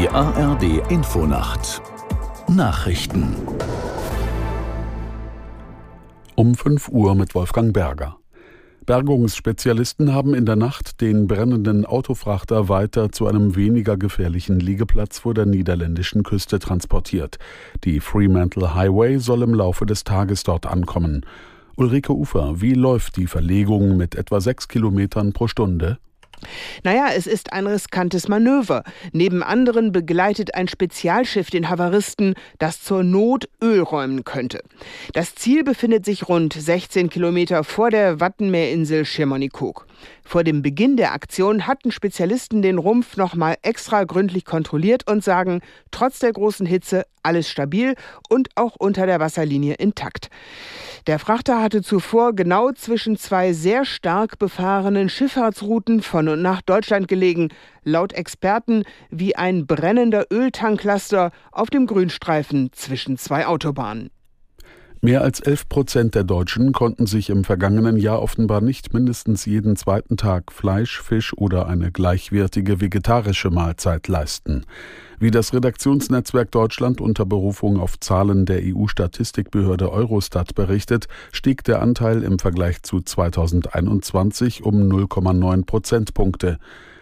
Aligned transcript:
Die 0.00 0.08
ARD 0.08 0.80
Infonacht 0.88 1.82
Nachrichten 2.48 3.36
um 6.36 6.54
5 6.54 6.88
Uhr 6.88 7.14
mit 7.14 7.34
Wolfgang 7.34 7.74
Berger. 7.74 8.16
Bergungsspezialisten 8.86 10.14
haben 10.14 10.32
in 10.32 10.46
der 10.46 10.56
Nacht 10.56 11.02
den 11.02 11.26
brennenden 11.26 11.84
Autofrachter 11.84 12.70
weiter 12.70 13.12
zu 13.12 13.26
einem 13.26 13.56
weniger 13.56 13.98
gefährlichen 13.98 14.58
Liegeplatz 14.58 15.18
vor 15.18 15.34
der 15.34 15.44
niederländischen 15.44 16.22
Küste 16.22 16.60
transportiert. 16.60 17.38
Die 17.84 18.00
Fremantle 18.00 18.74
Highway 18.74 19.18
soll 19.18 19.42
im 19.42 19.52
Laufe 19.52 19.84
des 19.84 20.04
Tages 20.04 20.44
dort 20.44 20.64
ankommen. 20.64 21.26
Ulrike 21.76 22.14
Ufer, 22.14 22.62
wie 22.62 22.72
läuft 22.72 23.18
die 23.18 23.26
Verlegung 23.26 23.98
mit 23.98 24.14
etwa 24.14 24.40
sechs 24.40 24.66
Kilometern 24.66 25.34
pro 25.34 25.46
Stunde? 25.46 25.98
Naja, 26.84 27.08
es 27.14 27.26
ist 27.26 27.52
ein 27.52 27.66
riskantes 27.66 28.28
Manöver. 28.28 28.82
Neben 29.12 29.42
anderen 29.42 29.92
begleitet 29.92 30.54
ein 30.54 30.68
Spezialschiff 30.68 31.50
den 31.50 31.68
Havaristen, 31.68 32.34
das 32.58 32.82
zur 32.82 33.02
Not 33.02 33.48
Öl 33.62 33.80
räumen 33.80 34.24
könnte. 34.24 34.62
Das 35.12 35.34
Ziel 35.34 35.64
befindet 35.64 36.04
sich 36.04 36.28
rund 36.28 36.52
16 36.52 37.10
Kilometer 37.10 37.64
vor 37.64 37.90
der 37.90 38.20
Wattenmeerinsel 38.20 39.04
Schirmonikok. 39.04 39.86
Vor 40.24 40.44
dem 40.44 40.62
Beginn 40.62 40.96
der 40.96 41.12
Aktion 41.12 41.66
hatten 41.66 41.90
Spezialisten 41.90 42.62
den 42.62 42.78
Rumpf 42.78 43.16
nochmal 43.16 43.56
extra 43.62 44.04
gründlich 44.04 44.44
kontrolliert 44.44 45.10
und 45.10 45.24
sagen, 45.24 45.60
trotz 45.90 46.20
der 46.20 46.32
großen 46.32 46.66
Hitze 46.66 47.04
alles 47.22 47.48
stabil 47.48 47.94
und 48.28 48.48
auch 48.54 48.76
unter 48.76 49.06
der 49.06 49.20
Wasserlinie 49.20 49.74
intakt. 49.74 50.30
Der 51.06 51.18
Frachter 51.18 51.62
hatte 51.62 51.82
zuvor 51.82 52.34
genau 52.34 52.72
zwischen 52.72 53.16
zwei 53.16 53.52
sehr 53.52 53.84
stark 53.84 54.38
befahrenen 54.38 55.08
Schifffahrtsrouten 55.08 56.02
von 56.02 56.28
und 56.28 56.42
nach 56.42 56.60
Deutschland 56.60 57.08
gelegen, 57.08 57.48
laut 57.84 58.12
Experten 58.12 58.84
wie 59.10 59.34
ein 59.34 59.66
brennender 59.66 60.26
Öltanklaster 60.30 61.30
auf 61.52 61.70
dem 61.70 61.86
Grünstreifen 61.86 62.70
zwischen 62.72 63.16
zwei 63.16 63.46
Autobahnen. 63.46 64.10
Mehr 65.02 65.22
als 65.22 65.40
11 65.40 65.70
Prozent 65.70 66.14
der 66.14 66.24
Deutschen 66.24 66.72
konnten 66.72 67.06
sich 67.06 67.30
im 67.30 67.42
vergangenen 67.42 67.96
Jahr 67.96 68.20
offenbar 68.20 68.60
nicht 68.60 68.92
mindestens 68.92 69.46
jeden 69.46 69.74
zweiten 69.76 70.18
Tag 70.18 70.52
Fleisch, 70.52 71.00
Fisch 71.00 71.32
oder 71.38 71.68
eine 71.68 71.90
gleichwertige 71.90 72.82
vegetarische 72.82 73.48
Mahlzeit 73.48 74.08
leisten. 74.08 74.66
Wie 75.18 75.30
das 75.30 75.54
Redaktionsnetzwerk 75.54 76.50
Deutschland 76.50 77.00
unter 77.00 77.24
Berufung 77.24 77.80
auf 77.80 77.98
Zahlen 77.98 78.44
der 78.44 78.60
EU-Statistikbehörde 78.62 79.90
Eurostat 79.90 80.54
berichtet, 80.54 81.08
stieg 81.32 81.64
der 81.64 81.80
Anteil 81.80 82.22
im 82.22 82.38
Vergleich 82.38 82.82
zu 82.82 83.00
2021 83.00 84.64
um 84.64 84.82
0,9 84.82 85.64
Prozentpunkte. 85.64 86.58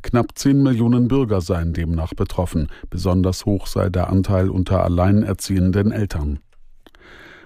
Knapp 0.00 0.28
10 0.34 0.62
Millionen 0.62 1.08
Bürger 1.08 1.42
seien 1.42 1.74
demnach 1.74 2.14
betroffen. 2.14 2.68
Besonders 2.88 3.44
hoch 3.44 3.66
sei 3.66 3.90
der 3.90 4.08
Anteil 4.08 4.48
unter 4.48 4.82
alleinerziehenden 4.82 5.92
Eltern. 5.92 6.38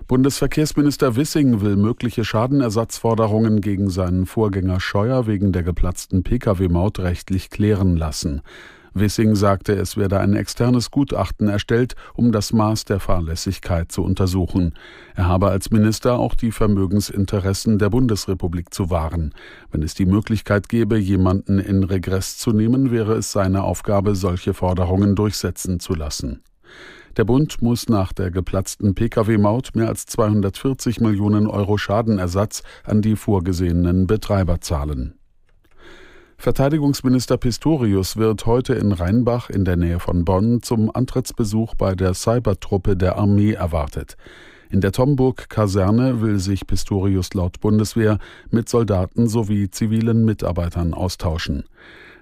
Bundesverkehrsminister 0.09 1.17
Wissing 1.17 1.63
will 1.63 1.75
mögliche 1.75 2.25
Schadenersatzforderungen 2.25 3.61
gegen 3.61 3.91
seinen 3.91 4.25
Vorgänger 4.25 4.79
Scheuer 4.79 5.27
wegen 5.27 5.51
der 5.51 5.65
geplatzten 5.65 6.23
Pkw-Maut 6.23 7.01
rechtlich 7.01 7.51
klären 7.51 7.97
lassen. 7.97 8.43
Wissing 8.95 9.35
sagte, 9.35 9.73
es 9.73 9.97
werde 9.97 10.21
ein 10.21 10.35
externes 10.35 10.93
Gutachten 10.93 11.49
erstellt, 11.49 11.97
um 12.15 12.31
das 12.31 12.53
Maß 12.53 12.85
der 12.85 13.01
Fahrlässigkeit 13.01 13.91
zu 13.91 14.05
untersuchen. 14.05 14.75
Er 15.17 15.27
habe 15.27 15.49
als 15.51 15.73
Minister 15.73 16.21
auch 16.21 16.37
die 16.37 16.53
Vermögensinteressen 16.53 17.81
der 17.81 17.91
Bundesrepublik 17.91 18.73
zu 18.73 18.91
wahren. 18.91 19.35
Wenn 19.73 19.83
es 19.83 19.95
die 19.95 20.07
Möglichkeit 20.07 20.69
gäbe, 20.69 20.99
jemanden 20.99 21.59
in 21.59 21.83
Regress 21.83 22.39
zu 22.39 22.53
nehmen, 22.53 22.93
wäre 22.93 23.15
es 23.15 23.33
seine 23.33 23.65
Aufgabe, 23.65 24.15
solche 24.15 24.55
Forderungen 24.55 25.17
durchsetzen 25.17 25.81
zu 25.81 25.97
lassen. 25.97 26.43
Der 27.17 27.25
Bund 27.25 27.63
muss 27.63 27.89
nach 27.89 28.13
der 28.13 28.31
geplatzten 28.31 28.95
Pkw-Maut 28.95 29.71
mehr 29.75 29.89
als 29.89 30.05
240 30.05 31.01
Millionen 31.01 31.47
Euro 31.47 31.79
Schadenersatz 31.79 32.63
an 32.85 33.01
die 33.01 33.17
vorgesehenen 33.17 34.07
Betreiber 34.07 34.61
zahlen. 34.61 35.15
Verteidigungsminister 36.37 37.39
Pistorius 37.39 38.19
wird 38.19 38.45
heute 38.45 38.75
in 38.75 38.93
Rheinbach 38.93 39.49
in 39.49 39.65
der 39.65 39.77
Nähe 39.77 39.99
von 39.99 40.27
Bonn 40.27 40.61
zum 40.61 40.95
Antrittsbesuch 40.95 41.75
bei 41.75 41.95
der 41.95 42.13
Cybertruppe 42.13 42.95
der 42.97 43.17
Armee 43.17 43.53
erwartet. 43.53 44.19
In 44.69 44.81
der 44.81 44.93
Tomburg-Kaserne 44.93 46.21
will 46.21 46.39
sich 46.39 46.67
Pistorius 46.67 47.35
laut 47.35 47.61
Bundeswehr 47.61 48.19
mit 48.51 48.69
Soldaten 48.69 49.29
sowie 49.29 49.71
zivilen 49.71 50.25
Mitarbeitern 50.25 50.93
austauschen. 50.93 51.65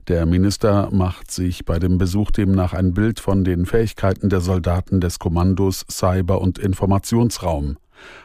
Der 0.09 0.27
Minister 0.27 0.91
macht 0.93 1.31
sich 1.31 1.65
bei 1.65 1.79
dem 1.79 1.97
Besuch 1.97 2.31
demnach 2.31 2.75
ein 2.75 2.93
Bild 2.93 3.21
von 3.21 3.43
den 3.43 3.65
Fähigkeiten 3.65 4.29
der 4.29 4.43
Soldaten 4.43 5.01
des 5.01 5.19
Kommandos 5.19 5.87
Cyber- 5.91 6.43
und 6.43 6.59
Informationsraum. 6.59 7.79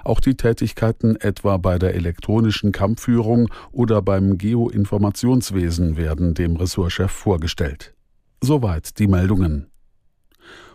Auch 0.03 0.19
die 0.19 0.35
Tätigkeiten 0.35 1.15
etwa 1.15 1.55
bei 1.55 1.79
der 1.79 1.95
elektronischen 1.95 2.73
Kampfführung 2.73 3.47
oder 3.71 4.01
beim 4.01 4.37
Geoinformationswesen 4.37 5.95
werden 5.95 6.33
dem 6.33 6.57
Ressortchef 6.57 7.11
vorgestellt. 7.11 7.93
Soweit 8.41 8.99
die 8.99 9.07
Meldungen. 9.07 9.67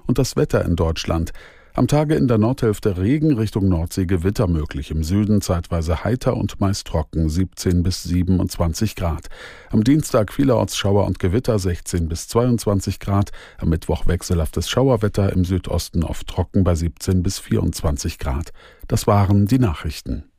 Und 0.06 0.19
das 0.19 0.37
Wetter 0.37 0.65
in 0.65 0.76
Deutschland. 0.76 1.32
Am 1.77 1.89
Tage 1.89 2.15
in 2.15 2.29
der 2.29 2.39
Nordhälfte 2.39 2.99
Regen 2.99 3.37
Richtung 3.37 3.69
Nordsee 3.69 4.07
Gewitter 4.07 4.47
möglich. 4.47 4.93
Im 4.93 5.03
Süden 5.03 5.41
zeitweise 5.41 6.05
heiter 6.05 6.37
und 6.37 6.61
meist 6.61 6.87
trocken 6.87 7.29
17 7.29 7.83
bis 7.83 8.05
27 8.05 8.95
Grad. 8.95 9.27
Am 9.71 9.83
Dienstag 9.83 10.33
vielerorts 10.33 10.77
Schauer 10.77 11.05
und 11.05 11.19
Gewitter 11.19 11.59
16 11.59 12.09
bis 12.09 12.29
22 12.29 13.01
Grad. 13.01 13.33
Am 13.59 13.71
Mittwoch 13.71 14.07
wechselhaftes 14.07 14.71
Schauerwetter 14.71 15.33
im 15.33 15.45
Südosten 15.45 16.05
oft 16.05 16.29
trocken 16.29 16.62
bei 16.62 16.77
17 16.77 17.25
bis 17.25 17.41
24 17.41 18.21
Grad. 18.21 18.53
Das 18.87 19.09
waren 19.09 19.47
die 19.47 19.59
Nachrichten. 19.59 20.31